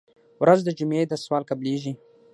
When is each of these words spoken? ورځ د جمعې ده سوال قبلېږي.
ورځ 0.43 0.59
د 0.65 0.69
جمعې 0.79 1.03
ده 1.09 1.17
سوال 1.25 1.43
قبلېږي. 1.49 1.93